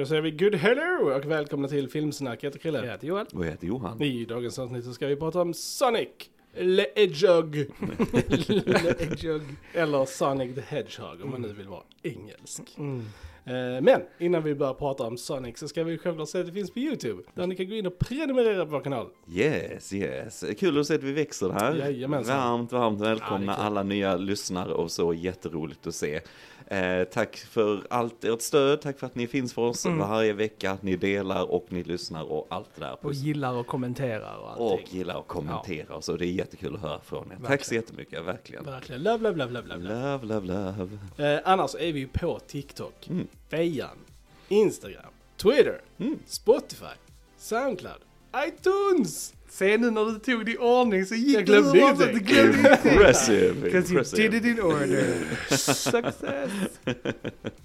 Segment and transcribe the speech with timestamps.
[0.00, 2.42] Då säger vi good hello och välkomna till Filmsnack.
[2.42, 2.78] Jag heter Krille.
[2.78, 3.26] Jag heter Joel.
[3.34, 4.02] Och jag heter Johan.
[4.02, 6.08] I dagens avsnitt så ska vi prata om Sonic.
[6.56, 7.66] Le Hedgehog.
[9.74, 12.62] Eller Sonic the Hedgehog om man nu vill vara engelsk.
[12.78, 13.04] Mm.
[13.44, 13.52] Eh,
[13.82, 16.70] Men innan vi börjar prata om Sonic så ska vi självklart säga att det finns
[16.70, 17.22] på YouTube.
[17.34, 19.06] Där ni kan gå in och prenumerera på vår kanal.
[19.32, 20.44] Yes, yes.
[20.58, 21.74] Kul att se att vi växer här.
[21.74, 22.36] Jajamensan.
[22.38, 26.20] Varmt, varmt välkomna Ja, alla nya lyssnare och så jätteroligt att se.
[26.66, 29.98] Eh, tack för allt ert stöd, tack för att ni finns för oss Mm.
[29.98, 32.96] varje vecka, att ni delar och ni lyssnar och allt det där.
[33.06, 34.66] Och gillar och kommenterar och allting.
[34.66, 36.16] och gillar och kommenterar och så.
[36.16, 37.36] Det är jättekul att höra från er.
[37.36, 37.82] Tack så Verkligen.
[37.82, 38.64] jättemycket, verkligen.
[38.64, 39.02] Verkligen.
[39.02, 39.82] Love, love, love, love.
[39.88, 39.94] love.
[40.18, 40.46] Love, love,
[41.16, 41.34] love.
[41.34, 43.26] Eh, annars är vi ju på TikTok, Mm.
[43.50, 43.98] Fejan,
[44.48, 46.18] Instagram, Twitter, Mm.
[46.26, 46.94] Spotify,
[47.38, 48.00] Soundcloud,
[48.46, 49.34] iTunes.
[49.48, 52.08] Se nu när du tog det i ordning så gick Jag glömde du bara ingenting.
[52.08, 52.92] att Du glömde ingenting.
[52.92, 55.14] Impressive, Because you did it in order.
[55.56, 56.12] Success.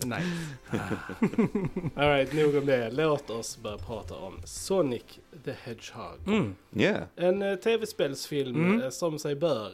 [0.04, 0.26] nice.
[1.96, 2.90] Alright, nog om det.
[2.92, 5.04] Låt oss börja prata om Sonic
[5.46, 6.28] the Hedgehog.
[6.28, 6.56] Mm.
[6.76, 7.04] Yeah.
[7.16, 8.82] En eh, tv-spelsfilm Mm.
[8.82, 9.72] eh, som sig bör.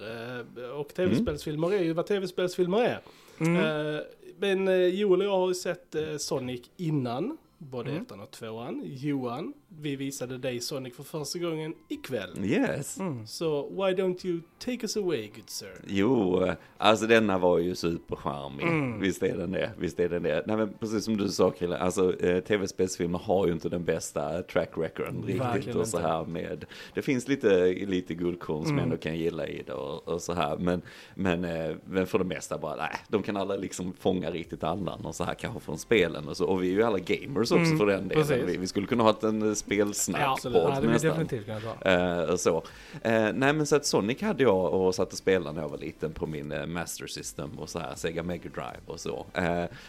[0.58, 3.00] eh, och tv-spelsfilmer är ju vad tv-spelsfilmer är.
[3.40, 4.02] Mm.
[4.42, 7.38] Men eh, Joel och jag har ju sett eh, Sonic innan.
[7.58, 8.02] Både Mm.
[8.04, 8.82] ettan och tvåan.
[8.86, 12.30] Johan, vi visade dig Sonic för första gången ikväll.
[12.46, 13.00] Yes.
[13.00, 13.28] Mm.
[13.28, 15.82] Så why don't you take us away good sir?
[15.88, 16.46] Jo,
[16.78, 18.64] alltså denna var ju supercharmig.
[18.68, 19.00] Mm.
[19.00, 20.44] Visst är den det, visst är den det.
[20.48, 24.42] Nej men precis som du sa Krille, alltså eh, tv-spelsfilmer har ju inte den bästa
[24.42, 26.10] track recorden riktigt Verkligen och så inte.
[26.10, 26.66] här med.
[26.94, 28.84] Det finns lite, lite guldkorn som Mm.
[28.84, 30.58] ändå kan gilla i det och, och så här.
[30.58, 30.82] Men,
[31.16, 35.06] men, eh, men för det mesta bara, nej, de kan alla liksom fånga riktigt andan
[35.06, 36.46] och så här kanske från spelen och så.
[36.46, 38.46] Och vi är ju alla gamers också Mm, för den delen.
[38.48, 39.24] Vi, vi skulle kunna ha ett
[39.70, 40.58] en Ja, absolut.
[40.58, 41.10] Ja, det nästan.
[41.10, 41.90] definitivt kunna ta.
[41.90, 42.64] Eh, så.
[43.02, 45.78] Eh, nej men så att Sonic hade jag och satt och spelade när jag var
[45.78, 49.26] liten på min eh, Master System och så här, Sega Mega Drive och så.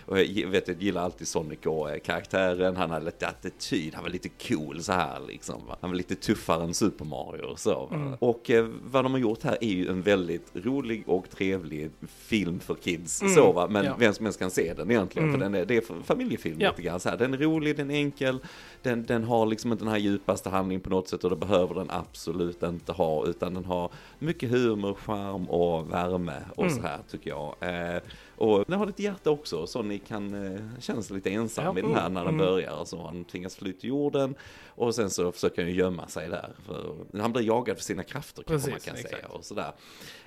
[0.06, 4.10] Och jag vet, jag gillar alltid Sonic och karaktären, han hade lite attityd, han var
[4.10, 5.66] lite cool så här liksom.
[5.68, 5.76] Va?
[5.80, 7.88] Han var lite tuffare än Super Mario och så.
[7.92, 8.14] Mm.
[8.20, 8.50] Och
[8.84, 13.22] vad de har gjort här är ju en väldigt rolig och trevlig film för kids.
[13.22, 13.94] Mm, Så va, men ja.
[13.98, 15.40] vem som helst kan se den egentligen, Mm.
[15.40, 16.70] för den är, det är familjefilm Ja.
[16.70, 17.16] lite grann så här.
[17.16, 18.38] Den är rolig, den är enkel,
[18.82, 21.74] den, den har liksom inte den här djupaste handling på något sätt och det behöver
[21.74, 26.76] den absolut inte ha utan den har mycket humor, charm och värme och Mm.
[26.76, 27.54] så här tycker jag.
[27.60, 28.00] Eh,
[28.42, 31.94] och den har lite hjärta också, Sonic kan eh, sig lite ensam Ja, i den
[31.94, 32.46] här mm, när den mm.
[32.46, 32.72] börjar.
[32.72, 34.34] Alltså, han tvingas fly till jorden
[34.66, 36.52] och sen så försöker han ju gömma sig där.
[36.66, 39.34] För han blir jagad för sina krafter kanske man kan säga exakt.
[39.34, 39.72] och sådär.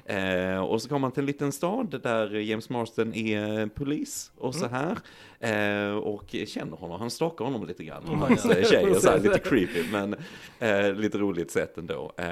[0.05, 4.55] Eh, och så kommer man till en liten stad där James Marsden är polis och
[4.55, 4.97] så här.
[5.39, 8.03] Eh, och känner honom, han stalkar honom lite grann.
[8.03, 8.19] Mm.
[8.19, 10.15] Hans eh, tjej och så här, lite creepy men
[10.59, 12.11] eh, lite roligt sätt ändå.
[12.17, 12.25] Eh,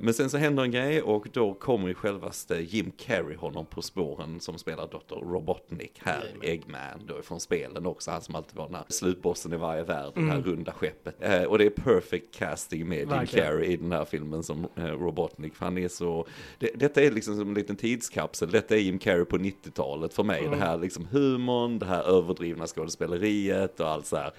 [0.00, 3.82] men sen så händer en grej och då kommer ju självaste Jim Carrey honom på
[3.82, 5.24] spåren som spelar Dr.
[5.30, 6.42] Robotnik här, Jajamän.
[6.48, 10.12] Eggman då ifrån spelen också, han som alltid var den här slutbossen i varje värld,
[10.14, 10.42] det här Mm.
[10.42, 11.14] runda skeppet.
[11.20, 13.26] Eh, och det är perfect casting med Jim.
[13.26, 16.26] Carrey i den här filmen som eh, Robotnik, för han är så,
[16.58, 20.22] det, detta är liksom som en liten tidskapsel, detta är Jim Carrey på 90-talet för
[20.22, 20.50] mig, Mm.
[20.58, 24.32] det här liksom humorn, det här överdrivna skådespeleriet och allt så här.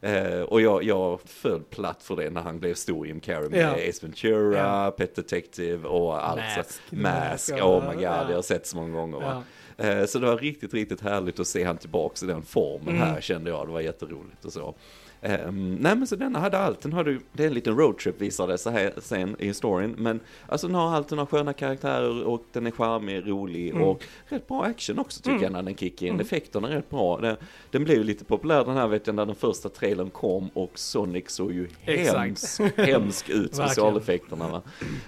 [0.00, 3.60] Eh, och jag, jag föll platt för det när han blev stor Jim Carrey med
[3.60, 3.88] Ja.
[3.88, 4.90] Ace Ventura, Ja.
[4.90, 6.40] Pet Detective och allt.
[6.56, 6.80] Mask.
[6.90, 8.26] Mask, oh my god, Ja.
[8.28, 9.18] jag har sett så många gånger.
[9.18, 9.24] Va?
[9.24, 9.42] Ja.
[9.76, 13.00] Eh, Så det var riktigt, riktigt härligt att se han tillbaks i den formen Mm.
[13.08, 13.66] här kände jag.
[13.68, 14.74] Det var jätteroligt och så.
[15.22, 18.20] Um, nej men så denna hade allt, den hade ju, det är en liten roadtrip
[18.20, 19.94] visar det sig här sen i storyn.
[19.98, 23.82] Men alltså den har allt, den har sköna karaktärer och den är charmig, rolig Mm.
[23.82, 25.42] och rätt bra action också tycker Mm.
[25.42, 26.12] jag när den kickar in.
[26.12, 26.20] Mm.
[26.26, 27.18] Effekterna är rätt bra.
[27.20, 27.36] Den,
[27.70, 30.70] den blev ju lite populär den här vet jag när den första trailern kom och
[30.78, 34.62] Sonic såg ju hemsk, hemsk ut specialeffekterna va.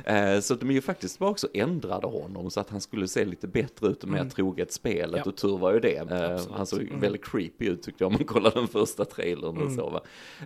[0.05, 3.25] Eh, så de är ju faktiskt tillbaka och ändrade honom så att han skulle se
[3.25, 4.31] lite bättre ut och mer Mm.
[4.31, 5.31] troget spelet Ja.
[5.31, 5.99] och tur var ju det.
[6.01, 6.49] Absolut.
[6.57, 7.01] han såg Mm.
[7.01, 9.77] väldigt creepy ut tyckte jag om man kollade den första trailern och Mm.
[9.77, 9.98] så va.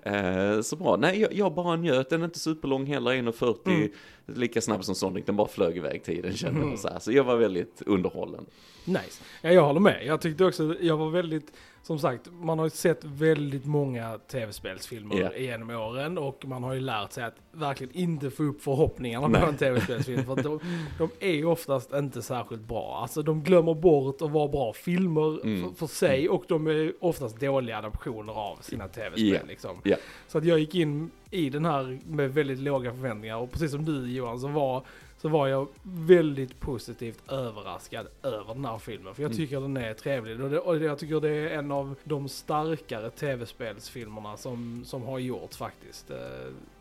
[0.03, 3.91] Eh, så bra, nej jag, jag bara njöt, den är inte superlång heller, 1.40, Mm.
[4.27, 6.71] lika snabb som Sonic, den bara flög iväg tiden kände Mm.
[6.71, 6.99] jag så här.
[6.99, 8.47] Så jag var väldigt underhållen.
[8.85, 9.23] Nice.
[9.43, 10.07] Ja, jag håller med.
[10.07, 15.21] Jag tyckte också, jag var väldigt, som sagt, man har ju sett väldigt många tv-spelsfilmer
[15.21, 15.37] Ja.
[15.37, 19.41] genom åren och man har ju lärt sig att verkligen inte få upp förhoppningarna Nej.
[19.41, 20.25] på en tv-spelsfilm.
[20.25, 20.61] För de,
[20.99, 22.99] de är ju oftast inte särskilt bra.
[23.03, 25.63] Alltså de glömmer bort att vara bra filmer Mm.
[25.63, 29.29] för, för sig och de är oftast dåliga adaptioner av sina tv-spel.
[29.43, 29.49] Ja.
[29.49, 29.77] Liksom.
[29.85, 29.97] Ja.
[30.29, 33.85] Så att jag gick in i den här med väldigt låga förväntningar och precis som
[33.85, 34.83] du Johan så var,
[35.23, 39.15] så var jag väldigt positivt överraskad över den här filmen.
[39.15, 39.37] För jag Mm.
[39.45, 43.11] tycker den är trevlig och, det, och jag tycker det är en av de starkare
[43.11, 46.11] tv-spelsfilmerna som, som har gjorts faktiskt.
[46.11, 46.17] Eh,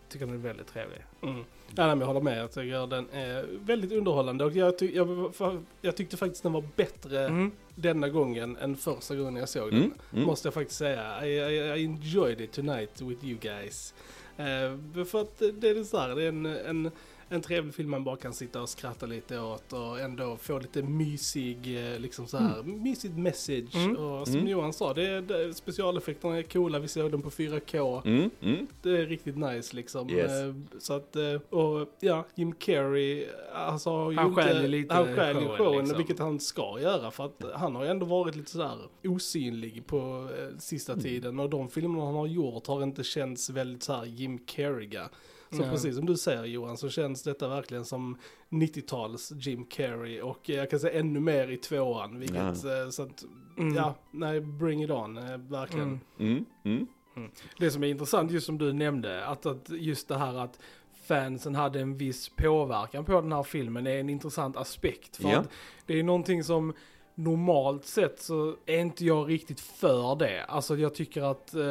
[0.09, 0.97] tycker den är väldigt trevlig.
[1.21, 1.35] Mm.
[1.37, 1.43] Ja,
[1.75, 2.39] nej, men jag håller med.
[2.39, 4.45] Jag tycker den är väldigt underhållande.
[4.45, 5.33] Och jag, ty jag,
[5.81, 7.51] jag tyckte faktiskt den var bättre Mm.
[7.75, 9.91] denna gången än första gången jag såg Mm, den.
[10.13, 10.25] mm.
[10.25, 11.25] Måste jag faktiskt säga.
[11.25, 13.93] I, I, I enjoyed it tonight with you guys.
[14.37, 16.91] Eh, för att det är så här, det är en, en,
[17.31, 20.83] en trevlig film man bara kan sitta och skratta lite åt och ändå få lite
[20.83, 23.75] mysig, eh, liksom så här, mysigt message.
[23.75, 23.95] Mm.
[23.97, 24.47] Och som Mm.
[24.47, 28.01] Johan sa, det det, specialeffekterna är coola, vi såg dem på 4K.
[28.05, 28.67] Mm, mm.
[28.81, 30.09] Det är riktigt nice liksom.
[30.09, 30.31] Yes.
[30.31, 35.57] Eh, Så att, eh, och ja, Jim Carrey, alltså Han ju lite han ju showen,
[35.57, 35.97] showen, liksom.
[35.97, 40.29] vilket han ska göra för att han har ändå varit lite sådär osynlig på
[40.59, 41.03] sista Mm.
[41.03, 45.09] tiden och de filmerna han har gjort har inte känts väldigt såhär Jim Carreyga.
[45.51, 45.69] Så Nej.
[45.69, 48.17] precis som du säger Johan så känns detta verkligen som
[48.49, 52.19] 90-tals Jim Carrey och jag kan säga ännu mer i tvåan.
[52.19, 53.25] Vilket, eh, så att,
[53.57, 53.75] Mm.
[53.75, 55.99] ja, nej, bring it on, eh, verkligen.
[56.19, 56.45] Mm.
[56.63, 57.31] Mm, mm.
[57.59, 60.59] Det som är intressant, just som du nämnde, att, att just det här att
[61.07, 65.17] fansen hade en viss påverkan på den här filmen är en intressant aspekt.
[65.17, 65.37] För Ja.
[65.39, 65.49] att
[65.85, 66.73] det är någonting som
[67.15, 70.43] normalt sett så är inte jag riktigt för det.
[70.43, 71.63] Alltså jag tycker att eh,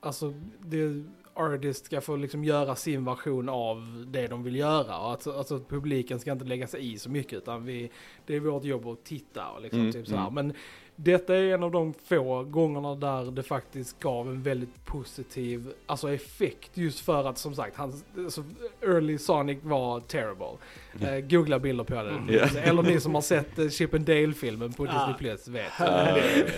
[0.00, 1.04] alltså, det
[1.40, 4.94] artist ska få liksom göra sin version av det de vill göra.
[4.94, 7.90] Alltså, att publiken ska inte lägga sig i så mycket utan vi,
[8.26, 10.28] det är vårt jobb att titta och liksom Mm, typ så här.
[10.28, 10.34] mm.
[10.34, 10.54] Men
[11.02, 16.12] detta är en av de få gångerna där det faktiskt gav en väldigt positiv alltså
[16.12, 18.44] effekt just för att som sagt hans, alltså,
[18.82, 20.56] early Sonic var terrible.
[21.00, 22.34] Eh, googla bilder på det.
[22.34, 22.60] Ja.
[22.60, 25.14] Eller ni som har sett eh, Chip and Dale-filmen på Disney Ah.
[25.18, 25.72] Plus vet.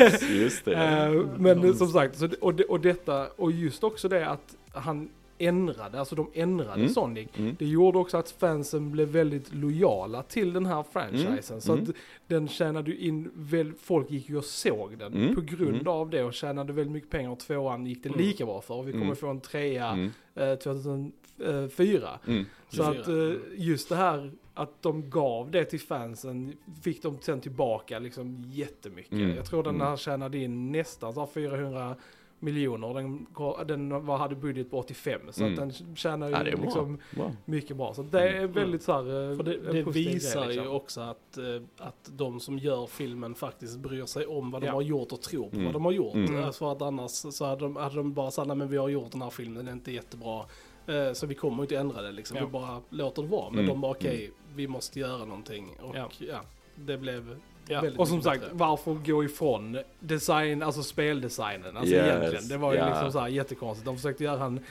[0.00, 0.74] Yes, just det.
[0.74, 5.08] Eh, men som sagt, så, och, och detta, och just också det att han
[5.38, 6.88] ändrade, alltså de ändrade Mm.
[6.88, 7.29] Sonic.
[7.38, 7.56] Mm.
[7.58, 11.55] Det gjorde också att fansen blev väldigt lojala till den här franchisen.
[11.55, 11.61] Mm.
[11.61, 11.84] Så Mm.
[11.84, 11.90] att
[12.26, 15.34] den tjänade ju in, väl, folk gick ju och såg den Mm.
[15.34, 15.88] på grund Mm.
[15.88, 17.31] av det och tjänade väldigt mycket pengar.
[17.31, 18.20] Och tvåan gick det Mm.
[18.20, 18.75] lika bra för.
[18.75, 19.17] Och vi kommer Mm.
[19.17, 20.11] få en trea Mm.
[20.34, 22.19] eh, 2004.
[22.26, 22.44] Mm.
[22.69, 23.00] Så 24.
[23.00, 26.52] att eh, just det här att de gav det till fansen
[26.82, 29.12] fick de sen tillbaka liksom jättemycket.
[29.12, 29.37] Mm.
[29.37, 29.87] Jag tror den Mm.
[29.87, 31.96] här tjänade in nästan så här 400
[32.42, 32.94] miljoner.
[32.94, 33.26] Den,
[33.66, 35.52] den var, hade budget på 85 så Mm.
[35.52, 36.62] att den tjänar ju Ja, bra.
[36.64, 37.32] liksom Bra.
[37.44, 37.94] mycket bra.
[37.94, 40.64] Så det är väldigt så här, eh, För det, det visar grej, liksom.
[40.64, 41.44] ju också att, eh,
[41.86, 44.72] att de som gör filmen faktiskt bryr sig om vad de Ja.
[44.72, 45.64] har gjort och tror på Mm.
[45.64, 46.14] vad de har gjort.
[46.14, 46.52] Mm.
[46.52, 49.22] För att annars så hade de, hade de bara sagt, men vi har gjort den
[49.22, 50.44] här filmen, den är inte jättebra.
[50.86, 52.44] Eh, Så vi kommer inte ändra det liksom, Ja.
[52.46, 53.50] vi bara låter det vara.
[53.50, 53.68] Men Mm.
[53.68, 55.68] de bara okej, vi måste göra någonting.
[55.82, 56.40] Och ja, Ja.
[56.74, 57.36] det blev
[57.66, 57.82] Ja.
[57.96, 58.54] Och som sagt, bättre.
[58.54, 61.76] varför gå ifrån design, alltså speldesignen?
[61.76, 62.88] Alltså Yes, egentligen, det var ju ja.
[62.88, 63.86] liksom så här jättekonstigt.
[63.86, 64.62] De försökte göra han, jag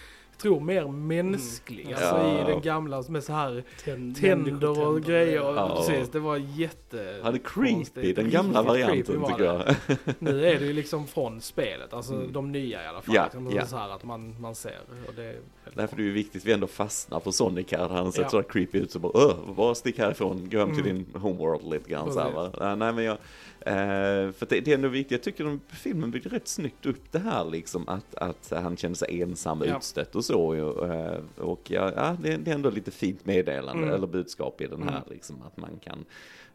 [0.42, 1.94] tror mer mänsklig, Mm.
[1.94, 2.42] alltså Ja.
[2.50, 5.36] i den gamla med så här Tänd- tänder och grejer.
[5.36, 5.54] ja.
[5.56, 5.76] Ja.
[5.88, 7.20] Precis, det var jätte...
[7.24, 8.16] Han är creepy, konstigt.
[8.16, 9.76] den gamla varianten var tycker det.
[9.88, 9.98] jag.
[10.20, 12.34] Nu är det ju liksom från spelet, alltså Mm.
[12.34, 13.16] de nya i alla fall.
[13.16, 13.66] Ja, liksom, ja.
[13.66, 14.80] Så här att man, man ser.
[15.08, 15.36] Och det är
[15.76, 17.90] Därför är det ju viktigt att vi ändå fastnar för Sonic här.
[17.90, 18.30] Han ser Ja.
[18.30, 21.06] så creepy ut så bara öh, bara stick härifrån, gå hem till Mm.
[21.14, 22.52] din homeworld lite grann så här, va?
[22.60, 23.18] Ja, Nej men jag,
[23.66, 27.12] eh, för det, det är ändå viktigt, jag tycker de, filmen bygger rätt snyggt upp
[27.12, 29.78] det här liksom att, att han känner sig ensam, Ja.
[29.78, 30.56] utstött och så.
[30.56, 33.96] ju, eh, Och ja, ja det, det är ändå lite fint meddelande Mm.
[33.96, 35.04] eller budskap i den här Mm.
[35.10, 36.06] liksom att man kan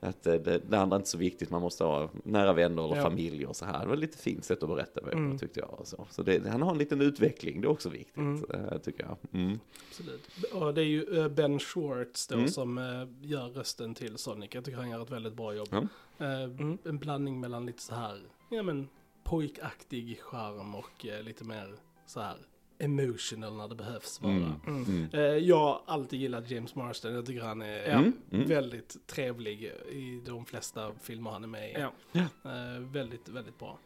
[0.00, 2.96] att eh, det, det andra är inte så viktigt, man måste ha nära vänner eller
[2.96, 3.02] Ja.
[3.02, 3.80] familj och så här.
[3.80, 5.38] Det var lite fint sätt att berätta det Mm.
[5.38, 5.80] tyckte jag.
[5.80, 8.44] och Så, så det, han har en liten utveckling, det är också viktigt Mm.
[8.50, 9.16] eh, tycker jag.
[9.40, 9.58] Mm.
[9.88, 10.28] Absolut.
[10.52, 12.48] Och det är ju eh, Ben Schwartz då Mm.
[12.48, 12.76] som
[13.22, 14.50] gör rösten till Sonic.
[14.54, 15.68] Jag tycker han gör ett väldigt bra jobb.
[15.70, 15.82] Ja.
[16.18, 16.78] Mm.
[16.84, 18.88] En blandning mellan lite så här, ja men
[19.24, 21.74] pojkaktig charm och lite mer
[22.06, 22.36] så här
[22.78, 24.32] emotional när det behövs vara.
[24.32, 24.52] Mm.
[24.66, 24.84] Mm.
[24.84, 25.08] Mm.
[25.12, 27.14] Eh, jag har alltid gillat James Marsden.
[27.14, 28.12] Jag tycker han är Mm.
[28.32, 28.48] Mm.
[28.48, 31.74] väldigt trevlig i de flesta filmer han är med i.
[32.12, 32.20] Ja.
[32.44, 33.78] Eh, väldigt, väldigt bra.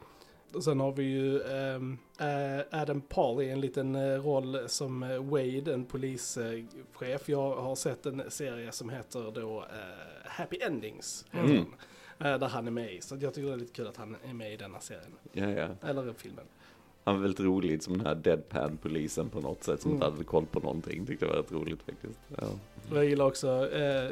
[0.54, 1.80] Och sen har vi ju eh,
[2.80, 7.28] Adam Paul i en liten eh, roll som Wade, en polischef.
[7.28, 11.26] Jag har sett en serie som heter då eh, Happy Endings.
[11.30, 11.66] Heter
[12.18, 13.00] där han är med i.
[13.00, 15.12] Så jag tycker det är lite kul att han är med i denna serien.
[15.32, 15.88] Ja, ja.
[15.88, 16.44] Eller filmen.
[17.04, 20.02] Han var väldigt rolig som den här deadpan-polisen på något sätt som Mm.
[20.02, 21.06] inte hade koll på någonting.
[21.06, 22.18] Tyckte det var rätt roligt faktiskt.
[22.40, 22.46] Ja.
[22.94, 24.04] Jag gillar också eh,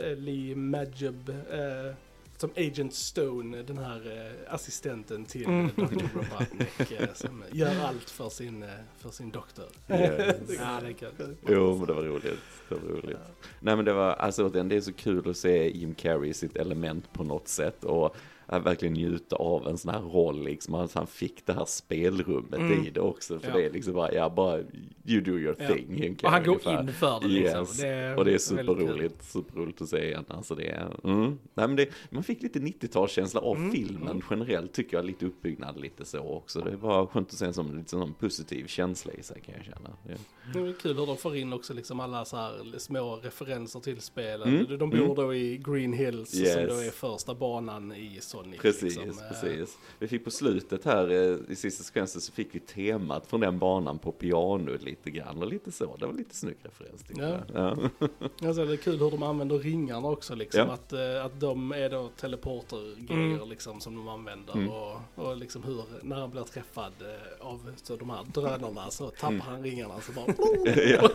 [0.00, 1.94] eh, Lee Majub eh,
[2.36, 5.68] som Agent Stone, den här eh, assistenten till Mm.
[5.76, 5.82] Dr.
[6.14, 9.64] Robotnik eh, som gör allt för sin, eh, för sin doktor.
[9.90, 10.36] Yes.
[10.58, 11.26] ja, det.
[11.48, 12.38] Jo, men det var roligt.
[12.68, 13.16] Det var roligt.
[13.60, 16.56] Nej men det var, alltså det är så kul att se Jim Carrey i sitt
[16.56, 17.84] element på något sätt.
[17.84, 22.60] Och verkligen njuta av en sån här roll liksom, att han fick det här spelrummet
[22.60, 22.84] Mm.
[22.86, 23.54] i det också, för Ja.
[23.56, 24.58] det är liksom bara, ja bara,
[25.06, 25.68] you do your Ja.
[25.68, 25.86] thing.
[25.88, 26.80] ungefär, Och han går ungefär.
[26.80, 27.60] in för det liksom.
[27.60, 27.76] Yes.
[27.80, 30.24] Det är och det är superroligt, superroligt att se igen.
[30.28, 31.38] Alltså det är, mm.
[31.54, 35.80] Nej men det, man fick lite 90-talskänsla av Mm, filmen generellt tycker jag, lite uppbyggnad
[35.80, 36.60] lite så också.
[36.60, 39.64] Det var skönt att se en sån, lite sån positiv känsla i sig kan jag
[39.64, 39.90] känna.
[40.06, 40.16] Det,
[40.52, 44.00] Det är kul hur de får in också liksom alla så här små referenser till
[44.00, 44.48] spelen.
[44.48, 45.14] Mm, De bor mm.
[45.14, 46.54] då i Green Hills som Yes.
[46.68, 48.60] då är första banan i Sonic.
[48.60, 49.22] Precis, liksom.
[49.28, 49.78] Precis.
[49.98, 53.58] Vi fick på slutet här eh, i sista sekvensen så fick vi temat från den
[53.58, 55.96] banan på piano lite grann och lite så.
[55.96, 57.38] Det var lite snygg referens Ja.
[57.54, 57.76] Ja.
[58.46, 60.60] Alltså, det är kul hur de använder ringarna också liksom.
[60.60, 60.72] Ja.
[60.74, 64.52] Att, eh, att de är då teleportergrejer liksom som de använder.
[64.54, 64.70] Mm.
[64.70, 66.92] Och, och liksom hur, när han blir träffad
[67.40, 69.40] av så de här drönarna så tappar Mm.
[69.40, 70.26] han ringarna så bara...
[70.74, 71.10] ja.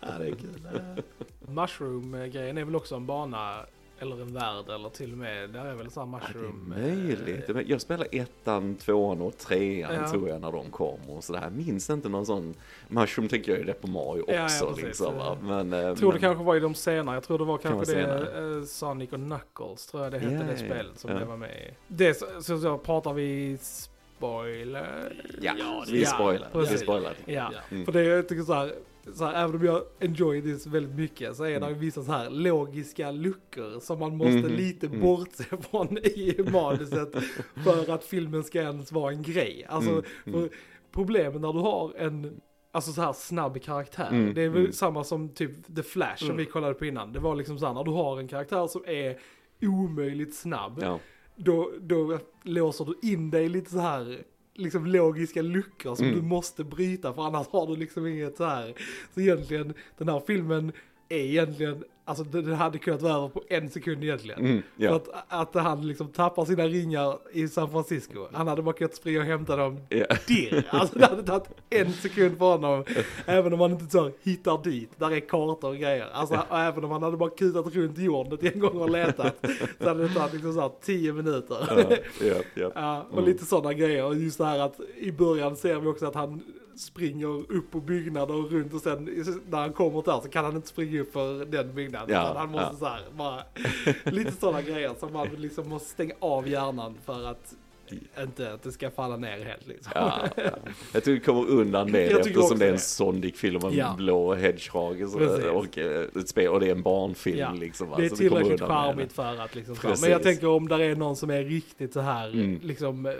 [0.00, 0.68] ja, det är kul.
[1.48, 3.66] Mushroom-grejen är väl också en bana
[4.02, 6.72] eller en värld eller till och med, där är väl sån här Ja, det mushroom.
[6.72, 7.48] är möjligt.
[7.48, 10.10] Men Jag spelade ettan, tvåan och trean Ja.
[10.10, 11.40] tror jag när de kom och sådär.
[11.42, 12.54] Jag minns inte någon sån,
[12.88, 14.84] Mushroom tänker jag ju det på Mario Ja, ja, också precis.
[14.84, 15.16] liksom.
[15.16, 15.36] Va?
[15.42, 17.58] Men, eh, Jag tror det men, kanske var i de senare, jag tror det var
[17.58, 18.56] Kan kanske det senare.
[18.58, 21.18] eh, Sonic och Knuckles tror jag det hette Ja, det ja, spelet som ja.
[21.18, 21.74] det var med i.
[21.88, 25.12] Det så, så, så pratar vi spoiler.
[25.40, 26.48] Ja, Ja, vi ja, spoilar.
[26.52, 26.80] Vi precis.
[26.80, 27.12] spoilar.
[27.24, 27.84] Ja, Mm.
[27.84, 28.72] för det jag tycker så här,
[29.14, 31.78] så här, även om jag enjoy this väldigt mycket så är det Mm.
[31.78, 35.00] vissa så här logiska luckor som man måste Mhm, lite mm.
[35.00, 37.14] bortse från i manuset
[37.64, 39.66] för att filmen ska ens vara en grej.
[39.68, 40.04] Alltså, Mm,
[40.38, 40.48] mm.
[40.92, 42.40] problemet när du har en
[42.74, 44.08] Alltså så här snabb karaktär.
[44.10, 44.72] Mm, det är väl mm.
[44.72, 46.36] samma som typ The Flash som Mm.
[46.36, 47.12] vi kollade på innan.
[47.12, 49.18] Det var liksom så här när du har en karaktär som är
[49.62, 50.78] omöjligt snabb.
[50.82, 50.98] Ja.
[51.36, 54.22] Då, då låser du in dig lite så här
[54.54, 56.16] liksom logiska luckor som Mm.
[56.20, 58.74] du måste bryta för annars har du liksom inget så här.
[59.14, 60.72] Så egentligen, den här filmen
[61.14, 64.40] är egentligen, alltså det, hade kunnat vara över på en sekund egentligen.
[64.40, 64.94] Mm, För ja.
[64.96, 65.08] att,
[65.54, 68.26] att han liksom tappar sina ringar i San Francisco.
[68.32, 70.06] Han hade bara kunnat springa och hämta dem Ja.
[70.28, 70.64] dirr.
[70.70, 72.84] Alltså det hade tagit en sekund för honom.
[73.26, 74.90] Även om han inte så hittar dit.
[74.96, 76.08] Där är kartor och grejer.
[76.12, 79.46] Alltså och även om han hade bara kutat runt jorden en gång och letat.
[79.80, 81.56] Så hade det tagit liksom så här tio minuter.
[81.70, 82.72] Ja, ja, ja.
[82.74, 83.30] Ja, och Mm.
[83.30, 84.04] lite sådana grejer.
[84.04, 86.42] Och just det här att i början ser vi också att han
[86.76, 89.04] springer upp på byggnader och runt och sen
[89.50, 92.14] när han kommer där så kan han inte springa upp för den byggnaden.
[92.14, 92.78] Ja, han måste ja.
[92.78, 93.42] så här, bara,
[94.04, 97.54] lite sådana grejer som man liksom måste stänga av hjärnan för att
[98.22, 99.92] inte att det ska falla ner helt liksom.
[99.94, 100.42] Ja, ja.
[100.92, 102.80] Jag tycker det kommer undan det Jag tycker eftersom det är en det.
[102.80, 103.94] Sonic-film om en Ja.
[103.96, 105.02] blå hedgehog
[105.54, 107.52] och, eh, ett spel, och det är en barnfilm Ja.
[107.52, 107.88] liksom.
[107.90, 109.76] va, Det är tillräckligt med charmigt för att liksom.
[110.00, 112.58] Men jag tänker om där är någon som är riktigt så här Mm.
[112.62, 113.12] liksom eh,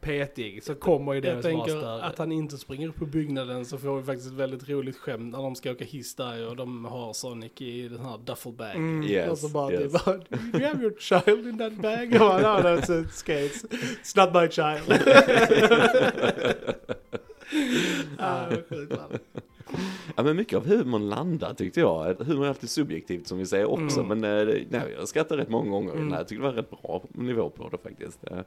[0.00, 2.04] petig så kommer ju det Jag tänker större.
[2.04, 5.32] att han inte springer upp på byggnaden så får vi faktiskt ett väldigt roligt skämt
[5.32, 8.74] när de ska åka hiss där och de har Sonic i den här duffelbag.
[8.74, 9.02] Mm.
[9.08, 9.92] Yes, och så bara, yes.
[9.92, 10.24] det bara, do
[10.58, 12.08] you have your child in that bag?
[12.22, 13.64] Och han har skates.
[14.16, 14.88] It's not my child.
[18.18, 19.08] ah, sjukt bra.
[20.16, 22.14] Ja men mycket av humorn landar tyckte jag.
[22.14, 24.00] Humor är alltid subjektivt som vi säger också.
[24.00, 24.20] Mm.
[24.20, 25.92] Men eh, nej, jag skrattade rätt många gånger.
[25.92, 26.12] Mm.
[26.12, 28.18] Jag tyckte det var rätt bra nivå på det faktiskt.
[28.30, 28.38] Eh,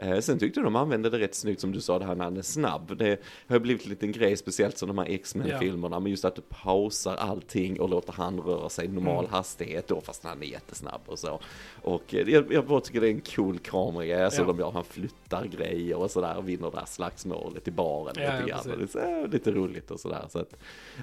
[0.00, 2.24] Eh, sen tyckte jag de använde det rätt snyggt som du sa det här när
[2.24, 2.96] han är snabb.
[2.98, 6.00] Det har blivit en liten grej speciellt som de här X-Men-filmerna.
[6.00, 9.30] Men just att du pausar allting och låter han röra sig i normal Mm.
[9.32, 11.40] hastighet då fast han är jättesnabb och så.
[11.82, 14.30] Och jag, jag bara tycker det är en cool kameragrej.
[14.30, 14.46] Så Ja.
[14.46, 18.32] de gör, han flyttar grejer och sådär och vinner det här slagsmålet i baren Ja,
[18.32, 18.60] lite grann.
[18.78, 20.24] det är så, lite roligt och sådär.
[20.28, 20.54] Så att,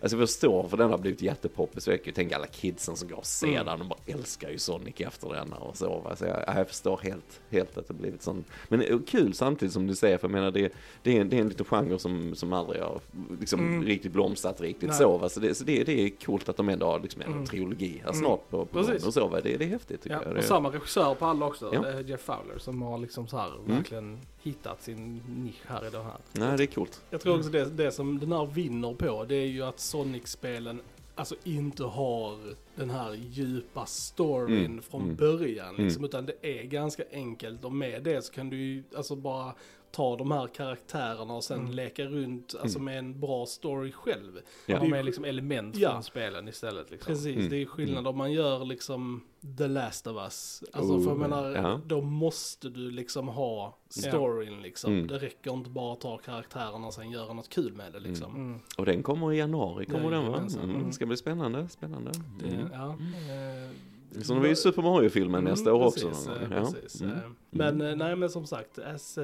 [0.05, 1.83] alltså jag förstår för den har blivit jättepoppis.
[1.83, 3.65] Så jag kan ju tänka alla kidsen som går och ser Mm.
[3.65, 3.79] den.
[3.79, 5.99] De bara älskar ju Sonic efter denna och så.
[5.99, 6.15] va.
[6.15, 8.43] Så jag, jag förstår helt, helt att det blivit sån.
[8.67, 10.17] Men kul samtidigt som du säger.
[10.17, 12.81] För jag menar det, det, är, en- det är en liten genre som, som aldrig
[12.81, 12.99] har
[13.39, 13.83] liksom Mm.
[13.83, 14.97] riktigt blomstrat riktigt Nej.
[14.97, 15.17] så.
[15.17, 15.29] Va?
[15.29, 17.45] Så, det, så det, det är coolt att de ändå har liksom en Mm.
[17.45, 18.21] trilogi här Mm.
[18.21, 19.27] snart på, på och så.
[19.27, 19.41] Va?
[19.41, 20.29] Det, det är häftigt tycker Ja, jag.
[20.29, 21.85] och Det, samma regissör på alla också, Ja.
[21.85, 23.75] är Jeff Fowler, som har liksom så här Mm.
[23.75, 26.17] verkligen hittat sin nisch här i det här.
[26.31, 27.01] nej, det är coolt.
[27.09, 30.81] Jag tror också det, det som den här vinner på, det är ju att Sonic-spelen
[31.15, 32.37] alltså inte har
[32.75, 35.75] den här djupa storyn Mm, från mm, början.
[35.75, 39.53] Liksom, Utan det är ganska enkelt och med det så kan du ju alltså bara
[39.95, 41.71] ta de här karaktärerna och sen Mm.
[41.71, 44.39] leka runt alltså med en bra story själv.
[44.65, 44.79] Ja.
[44.79, 45.91] De är liksom element Ja.
[45.91, 46.91] från spelen istället.
[46.91, 47.13] Liksom.
[47.13, 49.21] Precis, Mm, det är skillnad om man gör liksom
[49.57, 50.63] The Last of Us.
[50.73, 51.81] Alltså Oh, för jag menar, ja.
[51.85, 54.93] då måste du liksom ha storyn liksom.
[54.93, 55.07] Mm.
[55.07, 58.35] Det räcker inte bara att ta karaktärerna och sen göra något kul med det liksom.
[58.35, 58.59] Mm.
[58.77, 60.37] Och den kommer i januari, kommer den va?
[60.37, 60.69] Mm.
[60.69, 60.87] Mm.
[60.87, 62.11] Det ska bli spännande, spännande.
[62.43, 62.67] Det, Mm.
[62.73, 66.29] ja, eh, Så har vi ju Super Mario-filmen Mm, nästa år precis, också.
[66.31, 66.37] eh.
[66.51, 66.59] Ja.
[66.59, 67.13] precis, Mm.
[67.15, 69.17] eh, Men eh, nej men som sagt, as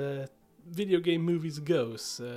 [0.66, 2.28] video game movies goes, eh,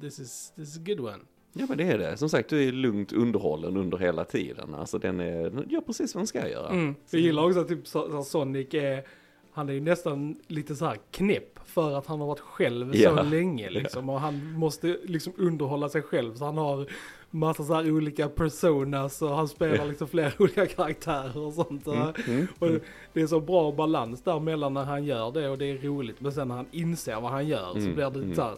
[0.00, 1.18] this, is, this is a good one.
[1.52, 2.16] Ja men det är det.
[2.16, 4.74] Som sagt, du är lugnt underhållen under hela tiden.
[4.74, 6.68] Alltså den är, den gör precis vad den ska göra.
[6.68, 6.94] Mm.
[7.10, 9.04] Jag gillar också att typ så- Sonic är,
[9.52, 13.16] han är ju nästan lite så här knäpp för att han har varit själv Ja.
[13.16, 14.08] så länge liksom.
[14.08, 16.86] Och han måste liksom underhålla sig själv så han har
[17.34, 21.86] massa så här olika personas och han spelar liksom flera olika karaktärer och sånt.
[21.86, 22.80] Mm, mm, Och mm.
[23.12, 26.20] det är så bra balans där mellan när han gör det och det är roligt.
[26.20, 28.34] Men sen när han inser vad han gör så Mm, blir det mm.
[28.34, 28.56] så här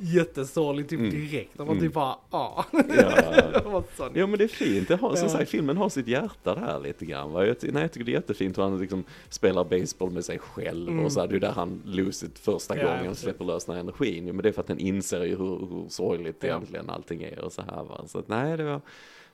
[0.00, 1.10] jättesorgligt typ Mm.
[1.10, 1.60] direkt.
[1.60, 2.64] Och man typ bara, ah.
[2.72, 3.82] Ja.
[4.14, 7.06] Ja men det är fint, det har, som sagt filmen har sitt hjärta där lite
[7.06, 7.32] grann.
[7.32, 7.46] Va?
[7.46, 11.00] Jag, nej, jag tycker det är jättefint hur han liksom spelar baseball med sig själv
[11.04, 11.82] och så här, det är där han
[12.22, 14.24] it första Ja, gången släpper lös den här energin.
[14.24, 16.46] Men det är för att den inser ju hur, hur sorgligt Ja.
[16.48, 18.04] egentligen allting är och så här va.
[18.06, 18.80] Så att, nej det var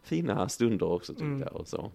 [0.05, 1.41] fina stunder också tyckte Mm.
[1.41, 1.91] jag och så.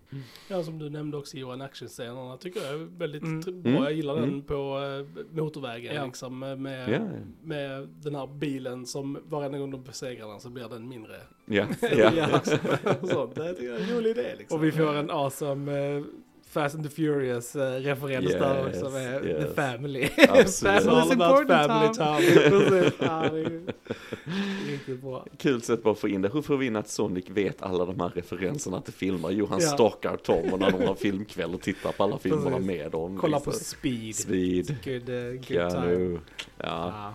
[0.50, 3.41] Ja, som du nämnde också Johan, actionscenerna tycker jag är väldigt Mm.
[3.41, 3.51] bra.
[3.72, 3.84] Mm.
[3.84, 4.41] Jag gillar den Mm.
[4.41, 6.06] på eh, motorvägen Ja.
[6.06, 7.00] liksom med, med, Ja,
[7.44, 11.15] med den här bilen som varenda gång de besegrar den så blir den mindre.
[11.46, 12.12] ja, ja.
[12.15, 12.39] ja.
[13.03, 14.58] Sånt, det tycker jag är en rolig idé liksom.
[14.60, 16.03] Och vi får en awesome eh,
[16.49, 19.45] Fast and the Furious eh, referens där Yes, också med yes.
[19.47, 20.09] The Family.
[20.29, 20.55] Absolut.
[20.55, 22.91] family is All about important family time.
[22.99, 23.29] Ja,
[24.71, 25.25] riktigt bra.
[25.37, 26.29] Kul sätt bara att få in det.
[26.33, 29.29] Hur får vi in att Sonic vet alla de här referenserna till filmer?
[29.31, 29.67] Jo, han Ja.
[29.67, 33.17] stalkar Tom och när de har filmkväll och tittar på alla filmerna med dem.
[33.17, 33.65] Kolla på liksom.
[33.65, 34.15] Speed.
[34.15, 34.75] Speed.
[34.85, 35.61] Good, uh, good time.
[35.81, 36.19] Keanu.
[36.57, 37.13] Ja, Ja,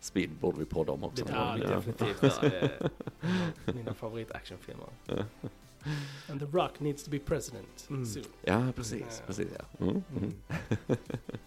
[0.00, 1.24] Speed borde vi podda om också.
[1.24, 1.56] det Ja.
[1.76, 4.86] definitivt av Mina favoritactionfilmer.
[6.30, 8.06] And the Rock needs to be president Mm.
[8.06, 8.24] soon.
[8.42, 9.24] Ja, precis, Ja.
[9.26, 9.86] precis ja.
[9.86, 10.32] Mm, mm.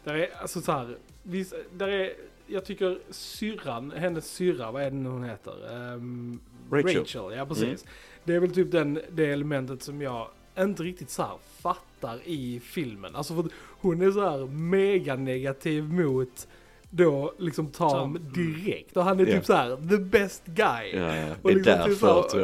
[0.03, 2.13] Där är, alltså så här, visst, där är,
[2.47, 5.75] jag tycker syrran, hennes syrra, vad är det nu hon heter?
[5.93, 6.39] Ehm,
[6.71, 7.37] Rachel.
[7.37, 7.85] ja precis.
[8.23, 12.59] Det är väl typ den, det elementet som jag inte riktigt så här fattar i
[12.59, 13.15] filmen.
[13.15, 16.47] Alltså för hon är så här mega negativ mot
[16.95, 18.17] då liksom Tom Tom.
[18.33, 18.97] direkt.
[18.97, 20.89] Och han är typ så här the best guy.
[20.93, 21.25] Ja, ja.
[21.41, 22.43] Och Det är liksom typ så därför här- tror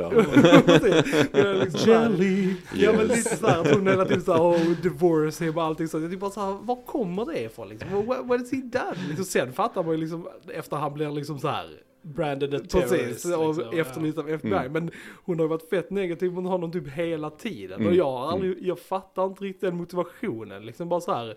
[1.33, 1.55] jag.
[1.63, 2.55] Liksom så här- Jelly.
[2.75, 6.01] Ja men lite såhär att hon hela tiden såhär oh divorce him och allting sånt.
[6.03, 8.05] Jag typ bara såhär, var kommer det ifrån liksom?
[8.05, 9.07] What, what is he done?
[9.07, 11.65] Liksom, sen fattar man ju liksom efter han blir liksom såhär
[12.03, 12.91] Branded a terrorist.
[12.93, 14.51] Precis, och liksom, efterlyst av FBI.
[14.53, 14.71] Mm.
[14.71, 14.91] Men
[15.25, 17.75] hon har ju varit fett negativ mot honom typ hela tiden.
[17.75, 17.95] Och Mm.
[17.97, 20.65] jag har aldrig, jag fattar inte riktigt den motivationen.
[20.65, 21.35] Liksom bara så här.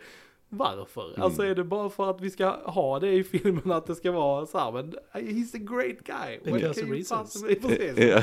[0.57, 1.09] Varför?
[1.09, 1.23] Mm.
[1.23, 4.13] Alltså är det bara för att vi ska ha det i filmen att det ska
[4.13, 6.53] vara så här, men he's a great guy.
[6.59, 7.45] Because reasons.
[7.49, 8.21] Ja.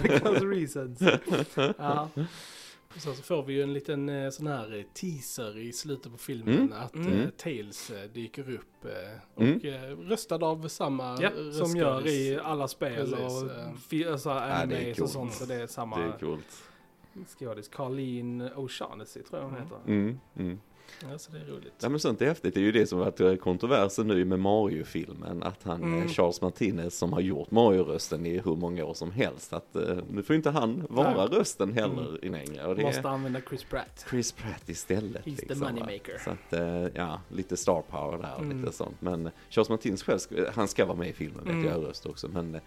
[0.00, 1.00] Because reasons.
[1.78, 2.08] Ja.
[2.94, 6.12] Och sen så får vi ju en liten eh, sån här eh, teaser i slutet
[6.12, 6.72] på filmen Mm.
[6.72, 7.12] att Mm.
[7.20, 8.90] eh, Tails dyker upp eh,
[9.34, 10.08] och Mm.
[10.08, 13.50] röstad av samma Ja, som gör i alla spel Precis, och
[13.90, 14.10] ja.
[14.12, 15.10] alltså, det är animes och coolt.
[15.10, 15.32] sånt.
[15.32, 16.62] Så det är samma Det är coolt.
[17.38, 17.68] skådis.
[17.68, 20.18] Carlene O'Shaughnessy tror jag hon heter.
[21.02, 21.12] Mm, mm.
[21.12, 21.72] Ja, så det är roligt.
[21.82, 24.38] Ja men sånt är häftigt, det är ju det som varit eh, kontroversen nu med
[24.40, 26.08] Mario-filmen, att han, eh, Mm.
[26.08, 30.22] Charles Martinez som har gjort Mario-rösten i hur många år som helst, att eh, nu
[30.22, 31.38] får inte han vara Nej.
[31.38, 32.66] rösten heller i längre.
[32.66, 34.06] Och det Måste är använda Chris Pratt.
[34.10, 35.24] Chris Pratt istället.
[35.24, 35.66] He's the liksom, va.
[35.72, 36.18] moneymaker.
[36.24, 38.60] Så att, eh, ja, lite star power där och Mm.
[38.60, 38.96] lite sånt.
[39.00, 40.18] Men Charles Martinez själv,
[40.54, 41.64] han ska vara med i filmen vet Mm.
[41.66, 42.28] jag röst också.
[42.28, 42.60] Men eh,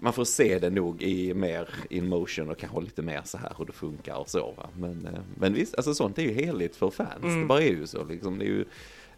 [0.00, 3.52] man får se det nog i mer in motion och kanske lite mer så här
[3.58, 4.68] hur det funkar och så va.
[4.78, 7.10] Men, eh, men visst, alltså sånt är ju heligt för fans.
[7.22, 7.40] Mm.
[7.40, 8.38] Det bara är är ju så liksom.
[8.38, 8.64] Det är ju,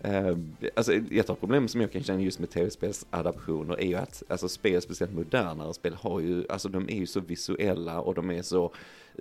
[0.01, 0.37] eh,
[0.75, 4.49] alltså ett av problemen som jag kan känna just med tv-spelsadaptioner är ju att alltså
[4.49, 8.43] spel, speciellt modernare spel, har ju, alltså de är ju så visuella och de är
[8.43, 8.73] så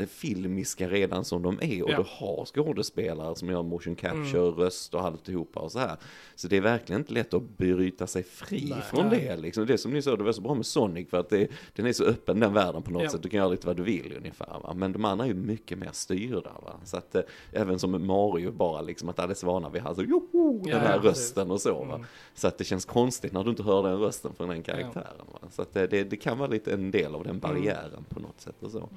[0.05, 1.97] filmiska redan som de är och Ja.
[1.97, 5.97] du har skådespelare som gör motion capture, röst och alltihopa och så här.
[6.35, 8.81] Så det är verkligen inte lätt att bryta sig fri Nej.
[8.81, 9.65] från det liksom.
[9.65, 11.93] Det som ni sa, det var så bra med Sonic för att det, den är
[11.93, 13.09] så öppen den världen på något Ja.
[13.09, 13.23] sätt.
[13.23, 14.73] Du kan göra lite vad du vill ungefär va.
[14.75, 16.73] Men de andra är ju mycket mer styrda va.
[16.83, 20.79] Så att eh, även som Mario bara liksom att alldeles vana vid alltså joho, den
[20.79, 21.83] här rösten och så.
[21.83, 22.01] Mm.
[22.33, 25.25] Så att det känns konstigt när du inte hör den rösten från den karaktären.
[25.51, 28.41] Så att det, det, det kan vara lite en del av den barriären på något
[28.41, 28.89] sätt och så.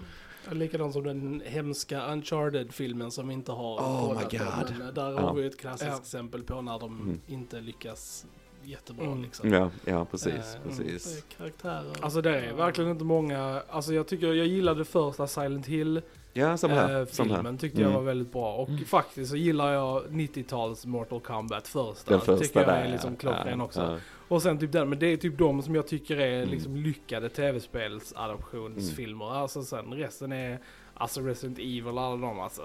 [0.53, 4.75] Likadant som den hemska Uncharted-filmen som vi inte har Oh my God.
[4.79, 5.21] men Där Ja.
[5.21, 5.99] har vi ett klassiskt Ja.
[5.99, 7.21] exempel på när de Mm.
[7.27, 8.27] inte lyckas
[8.65, 9.23] jättebra Mm.
[9.23, 9.53] liksom.
[9.53, 11.25] Ja, ja precis, Eh, precis.
[11.37, 11.93] Karaktärer.
[12.01, 16.57] Alltså det är verkligen inte många, alltså jag tycker, jag gillade första Silent Hill Ja,
[16.57, 17.01] samma här.
[17.01, 17.37] eh, samma här.
[17.37, 18.01] filmen tyckte jag Mm.
[18.01, 18.55] var väldigt bra.
[18.57, 22.11] Och faktiskt så gillar jag 90-tals Mortal Kombat första.
[22.11, 23.81] Den första tycker jag där är liksom klockren Ja, också.
[23.81, 23.99] ja.
[24.31, 26.51] Och sen typ den, men det är typ de som jag tycker är Mm.
[26.51, 29.35] liksom lyckade tv-spelsadoptionsfilmer.
[29.35, 30.59] Alltså sen resten är,
[30.95, 32.63] alltså Resident Evil alla de alltså.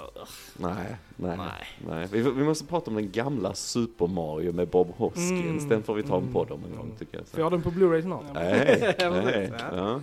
[0.58, 0.76] Nej,
[1.16, 1.48] nej, Nej.
[1.88, 2.08] nej.
[2.12, 5.64] Vi, vi måste prata om den gamla Super Mario med Bob Hoskins.
[5.64, 5.70] Mm.
[5.70, 6.34] Den får vi ta en Mm.
[6.34, 6.98] podd om en gång Mm.
[6.98, 7.28] tycker jag.
[7.28, 8.24] Får jag den på Blu-ray snart?
[8.34, 9.24] Nej, nej.
[9.24, 10.02] precis, Ja.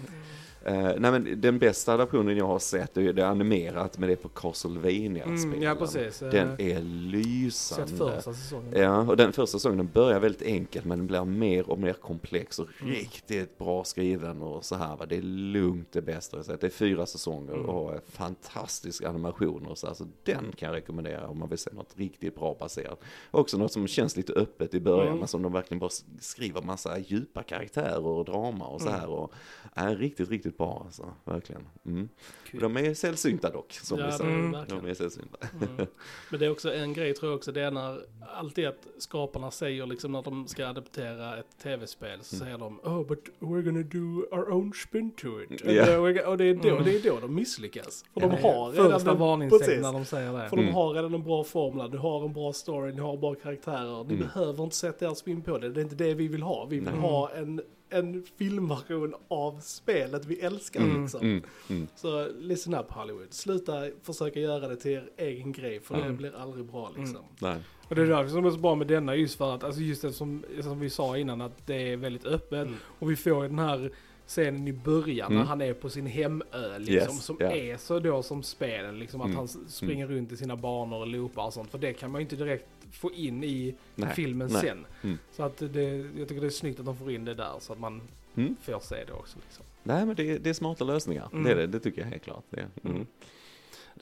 [0.64, 4.12] Eh, nej men den bästa adaptionen jag har sett, är det är animerat men det
[4.12, 6.22] är på castlevania Mm, ja, precis.
[6.22, 7.86] Eh, Den är Sett lysande.
[7.96, 8.72] första säsongen.
[8.76, 12.58] Ja, och den första säsongen börjar väldigt enkelt men den blir mer och mer komplex
[12.58, 12.94] och Mm.
[12.94, 15.06] riktigt bra skriven och så här va.
[15.06, 16.60] Det är lugnt det bästa jag sett.
[16.60, 17.68] Det är fyra säsonger Mm.
[17.68, 19.94] och eh, fantastisk animation och så här.
[19.94, 23.00] Så den kan jag rekommendera om man vill se något riktigt bra baserat.
[23.30, 25.18] Också något som känns lite öppet i början Mm.
[25.18, 29.00] men som de verkligen bara skriver massa djupa karaktärer och drama och så Mm.
[29.00, 29.08] här.
[29.08, 29.32] Och
[29.74, 31.14] är riktigt, riktigt bra alltså.
[31.24, 31.62] Verkligen.
[31.86, 32.08] Mm.
[32.52, 34.56] De är sällsynta dock, som Ja, vi är Mm.
[34.68, 35.38] De är sällsynta.
[35.62, 35.86] Mm.
[36.30, 38.00] Men det är också en grej tror jag också, det är när
[38.36, 42.46] alltid att skaparna säger liksom när de ska adaptera ett tv-spel så Mm.
[42.46, 45.60] säger de Oh but we're gonna do our own spin to it.
[45.60, 46.84] Och det- Och det är, då, Mm.
[46.84, 48.04] det är då de misslyckas.
[48.14, 48.52] För Ja, de ja.
[48.52, 48.90] har redan
[49.50, 49.82] Första precis.
[49.82, 50.48] när de säger det.
[50.48, 50.74] För de Mm.
[50.74, 54.04] har redan en bra formel, du har en bra story, ni har bra karaktärer.
[54.04, 54.26] Ni Mm.
[54.26, 56.64] behöver inte sätta er spin på det, det är inte det vi vill ha.
[56.70, 61.02] Vi vill ha en, en filmversion av spelet vi älskar Mm.
[61.02, 61.20] liksom.
[61.20, 61.42] Mm.
[61.70, 61.86] Mm.
[61.96, 66.16] Så listen up Hollywood, sluta försöka göra det till er egen grej för det Mm.
[66.16, 67.20] blir aldrig bra liksom.
[67.38, 67.56] Nej.
[67.88, 70.02] Och det är därför som är så bra med denna just för att, alltså just
[70.02, 72.66] det som, som vi sa innan att det är väldigt öppet.
[72.66, 72.74] Mm.
[72.98, 73.92] Och vi får den här
[74.26, 75.38] scenen i början Mm.
[75.42, 76.44] när han är på sin hemö
[76.78, 76.94] liksom.
[77.16, 77.50] Yes, som ja.
[77.52, 79.20] är så då som spelen liksom.
[79.20, 79.36] Att Mm.
[79.36, 81.70] han springer runt i sina banor och loopar och sånt.
[81.70, 84.14] För det kan man ju inte direkt få in i Nej.
[84.14, 84.60] filmen Nej.
[84.62, 84.86] sen.
[85.02, 85.18] Mm.
[85.32, 85.82] Så att det,
[86.18, 88.00] jag tycker det är snyggt att de får in det där så att man
[88.36, 88.56] Mm.
[88.62, 89.64] får se det också liksom.
[89.82, 91.28] Nej men det, det är smarta lösningar.
[91.32, 91.44] Mm.
[91.44, 92.44] Det, är det, det tycker jag helt klart.
[92.50, 92.60] Det.
[92.84, 92.96] Mm.
[92.96, 93.06] Mm.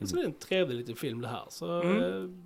[0.09, 1.45] Så det är en trevlig liten film det här.
[1.49, 2.43] Så Mm.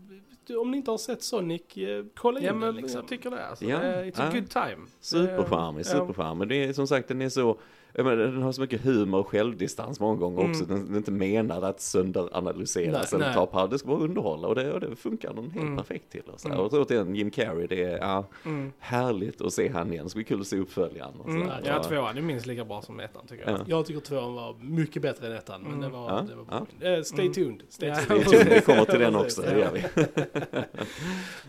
[0.50, 3.00] Om ni inte har sett Sonic, eh, kolla in Ja den men liksom.
[3.00, 3.46] jag tycker det.
[3.46, 3.64] Alltså.
[3.64, 4.40] Ja, Det är- It's a ja.
[4.40, 4.86] good time.
[5.00, 6.48] Supercharmig, Det- supercharmig.
[6.48, 7.58] Det är som sagt den är så,
[8.02, 10.50] menar, den har så mycket humor och självdistans många gånger Mm.
[10.50, 10.64] också.
[10.64, 13.34] Den, den är inte menad att sönderaanalyseras Nej, eller nej.
[13.34, 15.76] ta på, det ska bara underhålla och det, och det funkar den helt Mm.
[15.76, 16.22] perfekt till.
[16.32, 16.48] Och, så.
[16.48, 16.60] Mm.
[16.60, 18.72] och återigen Jim Carrey, det är ja, Mm.
[18.78, 20.04] härligt att se han igen.
[20.04, 21.14] Det ska bli kul att se uppföljaren.
[21.20, 21.48] Och Mm.
[21.64, 23.60] Ja, tvåan är minst lika bra som ettan tycker jag.
[23.60, 23.64] Ja.
[23.66, 25.80] Jag tycker tvåan var mycket bättre än ettan, men Mm.
[25.82, 26.88] det var, Ja, det var bra.
[26.90, 27.32] Eh, stay Mm.
[27.34, 27.62] tuned.
[27.68, 27.96] Stay Ja.
[27.96, 28.34] tuned.
[28.34, 29.82] Är- Vi kommer till den också, det gör vi.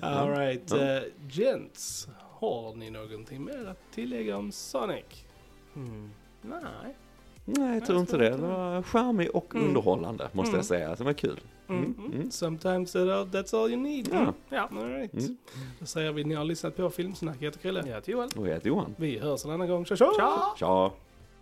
[0.01, 0.77] All right, Ja.
[0.97, 2.07] eh, gents.
[2.39, 5.05] Har ni någonting mer att tillägga om Sonic?
[5.75, 6.09] Mm.
[6.49, 6.95] Nej.
[7.45, 8.29] Nej, jag tror inte det.
[8.29, 9.67] Det var charmig och Mm.
[9.67, 10.57] underhållande måste Mm.
[10.57, 10.95] jag säga.
[10.95, 11.39] Det var kul.
[11.69, 11.83] Mm.
[11.97, 12.11] Mm.
[12.13, 12.31] Mm.
[12.31, 14.09] Sometimes that- that's all you need.
[14.13, 14.33] Ja.
[14.49, 14.69] Ja.
[14.71, 15.13] All right.
[15.13, 15.37] Mm.
[15.79, 17.35] Då säger vi ni har lyssnat på Filmsnack.
[17.39, 17.83] Jag heter Chrille.
[17.87, 18.29] Jag heter Johan.
[18.37, 18.95] Och jag heter Johan.
[18.97, 19.85] Vi hörs en annan gång.
[19.85, 20.11] Tja tja!
[20.17, 20.41] Tja!
[20.57, 20.91] Tja!